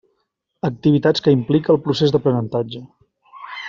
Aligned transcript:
Activitats 0.69 1.25
que 1.27 1.35
implica 1.37 1.75
el 1.77 1.81
procés 1.87 2.17
d'aprenentatge. 2.17 2.87